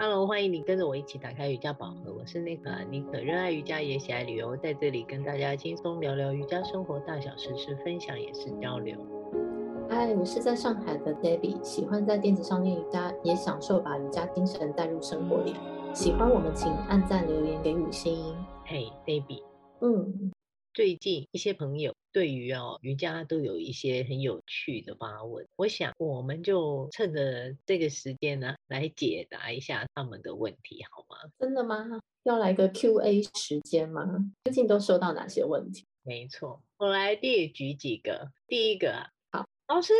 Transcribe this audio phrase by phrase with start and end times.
[0.00, 2.14] Hello，欢迎你跟着我一起打开瑜伽宝盒。
[2.16, 8.96] 我是妮可，妮可热爱瑜伽也喜爱旅游，在这里跟大家轻松聊聊瑜伽生活大小事，是分享也是交流。
[9.90, 15.52] 嗨，我是在上海的 Debbie，喜欢在垫子上练瑜伽，也享受把瑜伽精神带入生活里。
[15.92, 18.36] 喜欢我们，请按赞留言给五星。
[18.66, 19.42] 嘿，Debbie，
[19.80, 20.30] 嗯，
[20.78, 21.92] 最近一些朋友。
[22.12, 31.32] 对于哦瑜伽都有一些很有趣的发问，我想我们就趁着这个时间呢，来解答一下他们的问题，好吗？
[31.36, 31.98] 真的吗？
[32.22, 34.06] 要来个 Q&A 时间吗？
[34.44, 35.84] 最近都收到哪些问题？
[36.04, 38.30] 没错，我来列举几个。
[38.46, 39.92] 第一个啊，好，老师，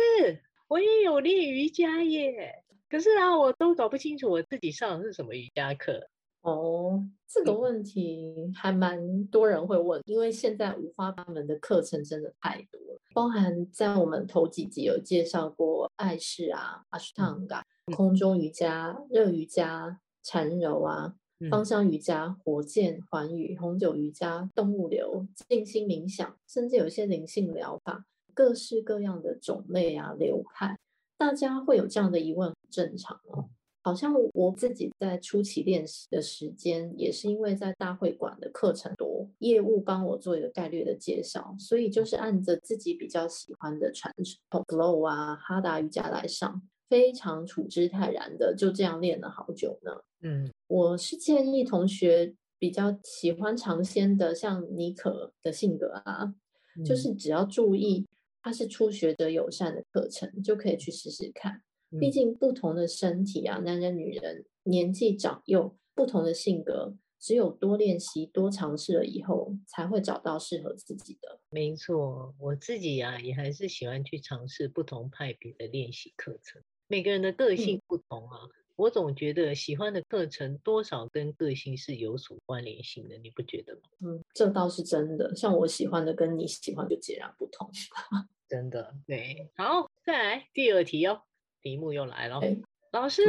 [0.69, 6.07] 我也有练瑜伽耶，可是啊，我都搞不清楚我自己上的是什么瑜伽课。
[6.39, 17.63] 哦，这个问题还蛮多人会问，因为现在五花八门的课程真的太多了，包含在我们头几集有介绍过爱式啊、阿斯汤加、
[17.95, 21.13] 空中瑜伽、热瑜伽、缠柔啊、
[21.51, 30.79] 芳香瑜伽、火箭、环宇、红酒瑜伽、动物流、静心冥想，甚至有些灵性疗法，各式各样的种类啊、流派，
[31.15, 33.49] 大家会有这样的疑问，很正常哦。
[33.81, 44.13] 好像我自己在初期练习的时间，也是因为在大会馆的课程多，业务帮我做一个概略的介绍，所以就是按着自己比较喜欢的传
[44.49, 49.91] 统 flow 啊、哈达瑜伽来上，非常处之泰然的，就这样练了好久呢。
[50.21, 56.33] 嗯，我是建议同学比较喜欢尝鲜的，像妮可的性格啊，
[56.77, 58.05] 嗯、就是只要注意
[58.43, 61.61] 它是初学者友善的课程，就可以去试试看。
[61.97, 71.39] 毕竟不同的身体啊，男人、女人，年纪长幼，不同的性格，只有多练习、多尝试了以后，才会找到适合自己的。
[71.49, 76.61] 没错，我自己啊，也还是喜欢去尝试不同派别的练习课程。
[76.87, 83.81] 每个人的个性不同啊，嗯、我总觉得喜欢的课程多少跟个性是有所关联性的，你不觉得吗？
[84.01, 85.35] 嗯，这倒是真的。
[85.35, 87.69] 像我喜欢的跟你喜欢就截然不同。
[88.47, 89.51] 真的，对。
[89.55, 91.21] 好，再来第二题哦。
[91.61, 92.57] 题目又来了，欸、
[92.91, 93.23] 老师，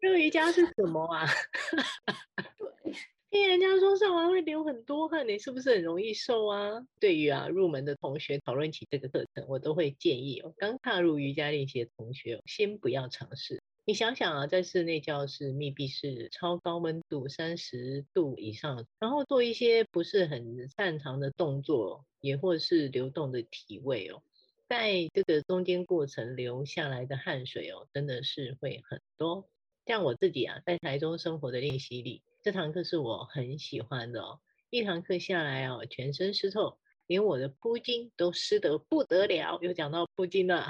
[0.00, 1.26] 热、嗯、瑜伽是什么啊？
[2.82, 2.92] 对，
[3.30, 6.86] 听人家说上完会流很多汗，你是不是很容易瘦啊？
[7.00, 13.62] 对于啊入门的同学讨论起这个课程，我都会建议哦，刚踏入瑜伽练习的同学先不要尝试。
[13.86, 24.22] 你想想啊，在室内教室密闭室超高温度三十度以上，然后做一些不是很擅长的动作，也或是流动的体位哦。
[24.68, 29.48] 在这个中间过程流下来的汗水哦，真的是会很多。
[29.86, 34.40] 像我自己啊，在台中生活的练习里，这堂课是我很喜欢的哦。
[34.70, 39.58] 一堂课下来哦，全身湿透，连我的铺巾都湿得不得了。
[39.60, 40.66] 又讲到铺巾了。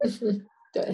[0.72, 0.84] 对，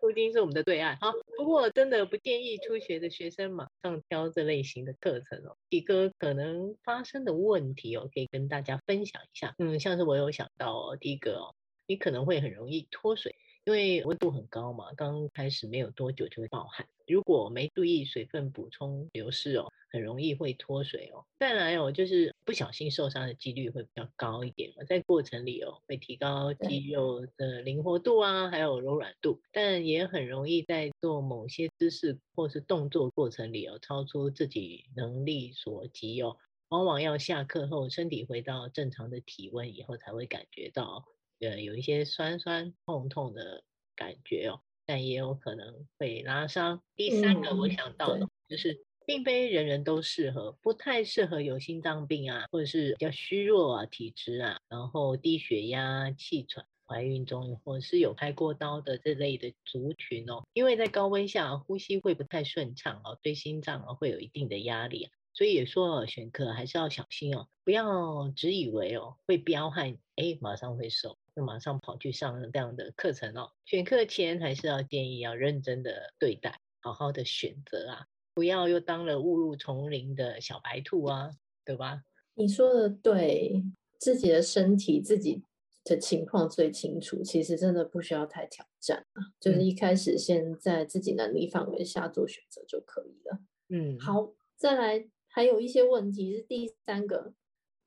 [0.00, 0.96] 铺巾是我们的最爱。
[1.00, 5.56] 好，不过真的不建议初学的学生马上挑这类型的课程哦。
[5.68, 9.52] 几个可能发生的问题哦，可以跟大家分享一下。
[9.58, 11.56] 嗯，像是我有想到哦，第一个哦，
[11.88, 13.34] 你可能会很容易脱水。
[13.64, 16.84] 因为温度很高嘛，刚开始没有多久就会冒汗。
[17.06, 21.24] 如果没注意水分补充流失哦，很容易会脱水哦。
[21.38, 24.72] 再来哦，就是不小心受伤的几率会比较高一点。
[24.88, 36.36] 在过程里哦，会提高肌肉的灵活度啊，还有柔软度，但也很容易在做某些姿势或是动作过程里哦，超出自己能力所及哦。
[36.70, 41.04] 往往要下课后，身体回到正常的体温以后，才会感觉到。
[41.42, 43.64] 呃，有一些酸酸痛痛的
[43.96, 46.80] 感觉哦，但也有可能会拉伤。
[46.94, 71.18] 第三个我想到的就是，并非人人都适合，不太适合有心脏病啊，或者是比较虚弱啊、体质啊，然后低血压、气喘、怀孕中或者是有开过刀的这类的族群哦，因为在高温下呼吸会不太顺畅哦，对心脏啊会有一定的压力，所以也说选课还是要小心哦，不要只以为哦会彪悍，哎，马上会瘦。
[71.34, 73.50] 就马上跑去上这样的课程哦。
[73.64, 81.30] 选课前还是要建议要认真的对待，好好的选择啊，不要又当了误入丛林的小白兔啊，
[81.64, 82.02] 对吧？
[82.34, 83.62] 你说的对，
[83.98, 85.42] 自己的身体自己
[85.84, 93.40] 的情况最清楚，其实真的不需要太挑战啊，就是一开始先在自己能力范围下做选择就可以了。
[93.68, 97.32] 嗯，好，再来还有一些问题是第三个。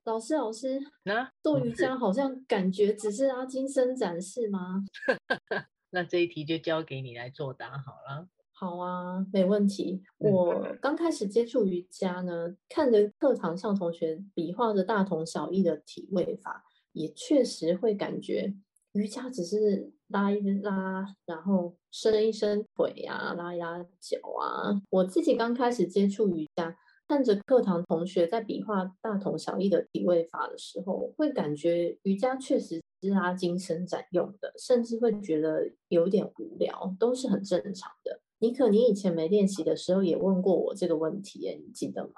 [0.06, 4.84] 老师，老师，那做瑜伽好像感觉只是拉筋伸展是吗？
[5.90, 8.28] 那这一题就交给你来作答好了。
[8.54, 10.04] 好啊，没问题。
[10.20, 18.54] 我刚开始接触瑜伽呢，看着课堂上同学比划着大同小异的体位法，也确实会感觉
[18.92, 24.80] 瑜伽只是拉一拉，然后伸一伸腿呀、啊，拉一拉脚啊。
[24.92, 38.20] 我自己刚开始接触瑜伽，看着课堂同学在比划大同小异的体位法的时候，会感觉瑜伽确实是拉筋伸展用的，甚至会觉得有点无聊，都是很正常的。
[38.40, 42.14] 尼可，你以前没练习的时候也问过我这个问题，你记得吗？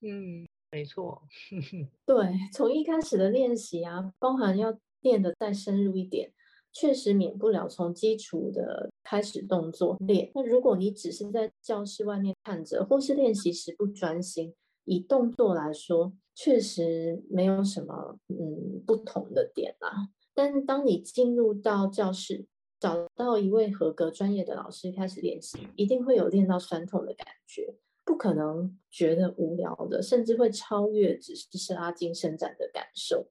[0.00, 1.22] 嗯，没错。
[2.04, 4.78] 对，从一开始的练习啊，包含要。
[5.02, 6.32] 练的再深入一点，
[6.72, 10.32] 确实免不了从基础的开始动作练。
[10.34, 14.54] 那如果你只是在教室外面看着，或是练习时不专心，
[14.86, 20.08] 以动作来说，确实没有什么嗯不同的点啦。
[20.32, 22.46] 但当你进入到教室，
[22.80, 27.76] 找到一位合格专业的老师开始练习，一定会有练到酸痛的感觉，
[28.06, 33.26] 不可能觉得无聊的，甚至会超越只是拉筋伸展的感受。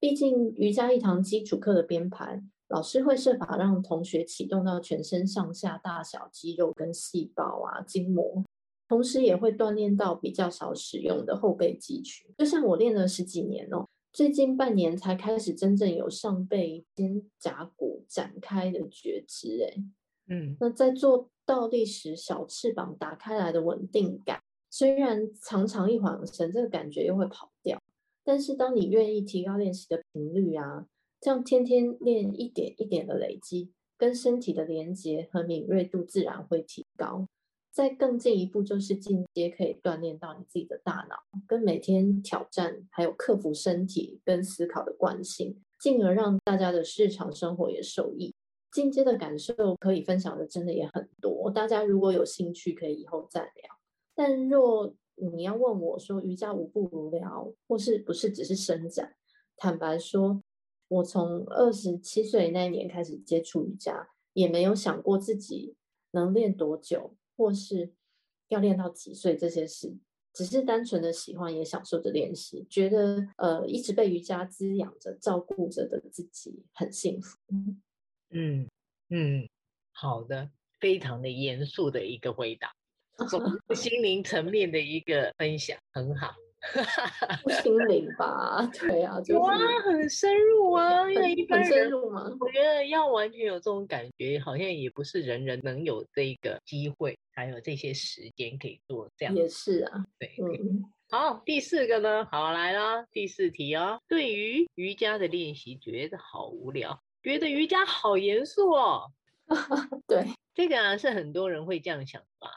[0.00, 8.44] 毕竟瑜伽一堂基础课的编排，老师会设法让同学启动到全身上下大小肌肉跟细胞啊、筋膜，
[8.86, 12.30] 同时也会锻炼到比较少使用的后背肌群。
[12.36, 19.48] 就像我练了十几年哦，最近半年才开始真正有上背肩胛骨展开的觉知。
[19.62, 19.82] 诶，
[20.28, 27.80] 嗯，那在做倒立时，小翅膀打开来的稳定感，虽然常常一晃神，这个感觉又会跑掉。
[28.22, 30.84] 但是，当你愿意提高练习的频率啊，
[31.20, 37.26] 这样天天练一点一点的累积，跟身体的连接和敏锐度自然会提高。
[37.70, 41.16] 再更进一步，就是进阶可以锻炼到你自己的大脑，
[41.46, 48.34] 跟每天挑战，还有克服身体跟思考的惯性，进而让大家的日常生活也受益。
[48.72, 53.52] 进阶的感受可以分享的真的也很多，大家如果有兴趣，可以以后再聊。
[54.14, 59.14] 但若你要问我说瑜伽无不无聊，或是不是只是伸展？
[59.56, 60.42] 坦白说，
[60.88, 65.76] 我从二十七岁那一年开始接触瑜伽，也没有想过自己
[66.12, 67.92] 能练多久，或是
[68.48, 69.96] 要练到几岁这些事，
[70.32, 77.36] 只是单纯的喜欢，也享受着练习，觉得呃一直被瑜伽滋养着、照顾着的自己很幸福。
[78.30, 78.68] 嗯
[79.10, 79.48] 嗯，
[79.92, 80.50] 好的，
[80.80, 82.72] 非常的严肃的一个回答。
[83.28, 83.42] 从
[83.74, 86.36] 心灵层面的一个分享很好，
[87.62, 92.30] 心灵吧， 对啊，就是、哇，很深入啊，因为一般人深入吗？
[92.40, 99.34] 我觉得要完全有这种感觉，好像也不是人人能有这个机会，还有这些时间可以做这样。
[99.34, 104.00] 也是啊，对，嗯，好，第四个呢，好来啦，第四题哦。
[104.08, 109.12] 对于瑜伽的练习，觉得好无聊，觉得瑜伽好严肃哦。
[110.06, 112.50] 对，这个啊是很多人会这样想吧。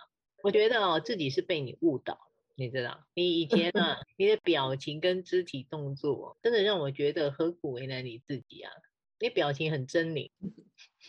[0.44, 2.20] 我觉得哦，自己是被你误导，
[2.62, 3.04] 你知道？
[3.16, 8.72] 你以前 啊，你的表情跟肢体动作，真的让我觉得何苦为难你自己啊？
[9.20, 10.30] 你表情很狰狞，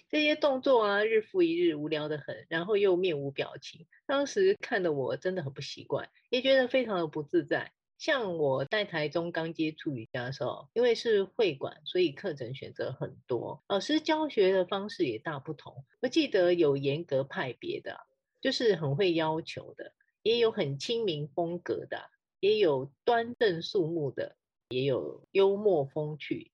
[0.08, 7.72] 这些动作啊，日复一日，无聊的很，然后又面无表情，当时看的我真的很不习惯，也觉得非常的不自在。
[7.98, 15.84] 像我在台中刚接触瑜伽的时候，因为是会馆，所以课程选择很多，老师教学的方式也大不同。
[16.00, 18.00] 我记得有严格派别的。
[18.42, 22.10] 就是很会要求的，也有很亲民风格的，
[22.40, 24.36] 也有端正肃穆的，
[24.68, 26.52] 也有幽默风趣、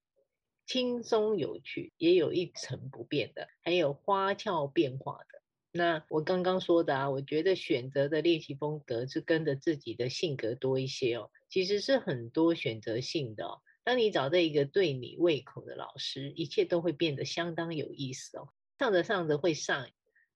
[0.67, 5.43] 轻松有趣，也有一成不变的，还有花俏变化的。
[5.71, 13.61] 那我刚刚说的啊，我觉得选择的练习风格是跟着自己的性格多一些哦，其实是很多选择性的哦。
[13.85, 18.49] 当你找到一个对你胃口的老师，一切都会变得相当有意思哦。
[18.79, 19.91] 上着上着会上，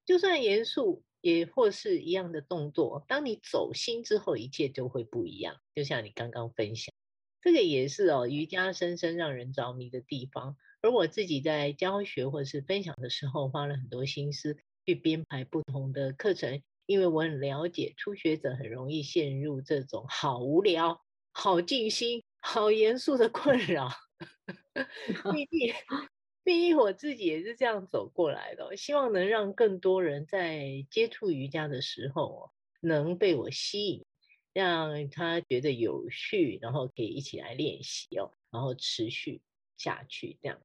[0.05, 1.03] 就算严肃。
[1.23, 5.57] 也或是一样的动作，当你走心之后，一切就会不一样。
[5.75, 6.93] 就像你刚刚分享，
[7.41, 10.57] 这个也是哦，瑜伽深深让人着迷的地方。
[10.83, 21.01] 而我自己在教学或是分享的时候，花了很多心思去编排不同的课程，因为我很了解初学者很容易陷入这种好无聊、
[21.33, 23.89] 好静心、好严肃的困扰。
[25.31, 25.75] 毕竟。
[26.45, 34.05] 毕竟我自己也是这样走过来的，希望能让更多人在接触瑜伽的时候，能被我吸引，
[34.53, 39.41] 让他觉得有趣，然后可以一起来练习哦，然后持续
[39.77, 40.61] 下去这样。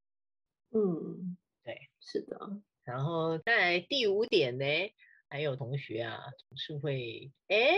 [0.72, 2.40] 嗯，对，是的。
[2.84, 4.66] 然后在第五点呢，
[5.30, 6.18] 还有同学啊，
[6.50, 7.76] 总是会，哎，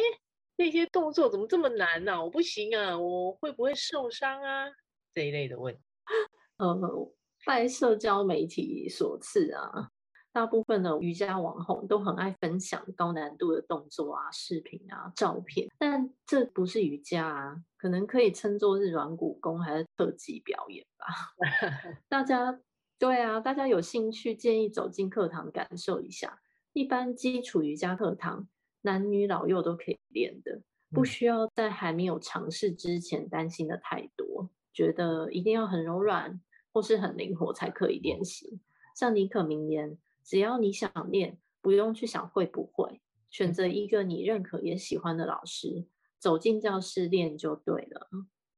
[0.56, 2.24] 那些动作怎么这么难呢？
[2.24, 4.68] 我不行啊，我会不会受伤啊？
[5.14, 5.82] 这一类的问题。
[6.58, 7.19] 嗯。
[7.50, 9.90] 拜社交媒体所赐啊，
[10.32, 21.08] 大部分的瑜伽网红都很爱分享高难度的动作啊、视频啊、照片，但这不是瑜伽啊，可能可以称作是软骨功还是特技表演吧。
[22.08, 22.60] 大家
[23.00, 26.40] 对啊，大家有兴趣建议走进课堂感受一下。
[26.74, 28.48] 一般基础瑜伽课堂，
[28.82, 36.40] 男女老幼都可以练的，不需要在还没有尝试之前担心的太多，觉得一定要很柔软
[36.72, 38.60] 或是很灵活才可以练习。
[38.96, 45.86] 像尼可名言，只要你想练，不用去想会不会，选择一个你认可也喜欢的老师，
[46.18, 48.10] 走进教室练就对了。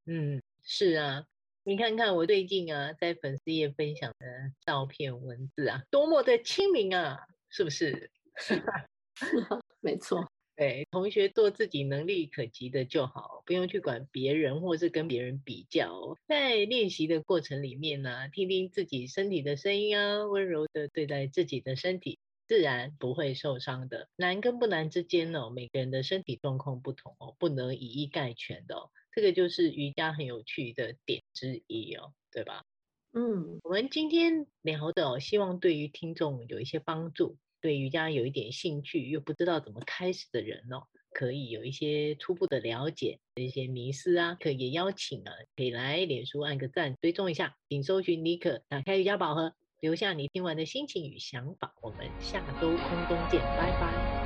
[0.05, 1.25] 嗯，是啊，
[1.63, 4.25] 你看看我最近啊，在粉丝页分享的
[4.65, 7.27] 照片文字啊，多么的亲民啊！
[7.49, 8.09] 是不是？
[9.81, 16.15] 没错，对，同学做自己能力可及的就好，不用去管别人或是跟别人比较。
[16.27, 24.07] 在练习的过程里面呢、啊，听听自己身体的声音啊，温柔的对待自己的身体，自然不会受伤的。
[24.15, 28.91] 难跟不难之间哦，每个人的身体状况不同哦，不能以一概全的、哦。
[29.11, 32.65] 这个就是瑜伽很有趣的点之一哦，对吧？
[33.13, 51.73] 嗯，我们今天聊的哦，希望对于听众有一些帮助，对瑜伽有一点兴趣又不知道怎么开始的人哦，可以有一些初步的了解，一些迷思啊，可以邀请啊，可以来脸书按个赞，追踪一下，请搜寻尼克，打开瑜伽宝盒，留下你听完的心情与想法。
[51.81, 54.20] 我们下周空中见，拜拜。